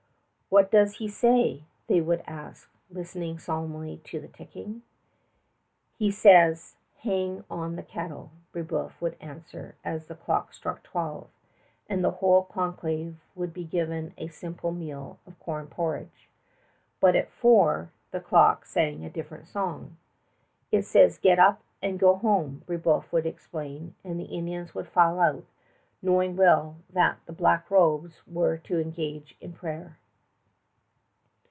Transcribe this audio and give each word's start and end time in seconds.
"What 0.53 0.69
does 0.69 0.97
he 0.97 1.07
say?" 1.07 1.63
they 1.87 2.01
would 2.01 2.25
ask, 2.27 2.69
listening 2.89 3.39
solemnly 3.39 4.01
to 4.03 4.19
the 4.19 4.27
ticking. 4.27 4.81
"He 5.97 6.11
says 6.11 6.75
'Hang 6.97 7.45
on 7.49 7.77
the 7.77 7.83
kettle,'" 7.83 8.31
Brébeuf 8.53 8.91
would 8.99 9.15
answer 9.21 9.75
as 9.85 10.07
the 10.07 10.15
clock 10.15 10.53
struck 10.53 10.83
twelve, 10.83 11.29
and 11.87 12.03
the 12.03 12.11
whole 12.19 12.43
conclave 12.43 13.15
would 13.33 13.53
be 13.53 13.63
given 13.63 14.13
a 14.17 14.27
simple 14.27 14.73
meal 14.73 15.19
of 15.25 15.39
corn 15.39 15.67
porridge; 15.67 16.27
but 16.99 17.15
at 17.15 17.31
four 17.31 17.89
the 18.11 18.19
clock 18.19 18.65
sang 18.65 19.05
a 19.05 19.09
different 19.09 19.47
song. 19.47 19.95
"It 20.69 20.81
says 20.83 21.17
'Get 21.17 21.39
up 21.39 21.61
and 21.81 21.97
go 21.97 22.15
home,'" 22.17 22.63
Brébeuf 22.67 23.09
would 23.13 23.25
explain, 23.25 23.95
and 24.03 24.19
the 24.19 24.25
Indians 24.25 24.75
would 24.75 24.89
file 24.89 25.21
out, 25.21 25.45
knowing 26.01 26.35
well 26.35 26.75
that 26.89 27.19
the 27.25 27.31
Black 27.31 27.71
Robes 27.71 28.21
were 28.27 28.57
to 28.57 28.81
engage 28.81 29.37
in 29.39 29.53
prayer. 29.53 29.97